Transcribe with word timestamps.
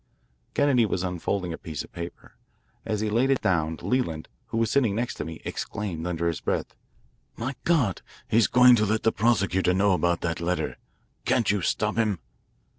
Kennedy 0.55 0.83
was 0.83 1.03
unfolding 1.03 1.53
a 1.53 1.59
piece=20of 1.59 1.91
paper. 1.91 2.35
As 2.87 3.01
he 3.01 3.09
laid 3.11 3.29
it 3.29 3.39
down, 3.43 3.77
Leland, 3.83 4.29
who 4.47 4.57
was 4.57 4.71
sitting 4.71 4.95
next 4.95 5.13
to 5.17 5.25
me, 5.25 5.43
exclaimed 5.45 6.07
under 6.07 6.27
his 6.27 6.39
breath: 6.41 6.75
"My 7.37 7.53
God, 7.65 8.01
he's 8.27 8.47
going 8.47 8.75
to 8.77 8.85
let 8.87 9.03
the 9.03 9.11
prosecutor 9.11 9.75
know 9.75 9.91
about 9.91 10.21
that 10.21 10.41
letter. 10.41 10.77
Can't 11.23 11.51
you 11.51 11.61
stop 11.61 11.97
him?" 11.97 12.17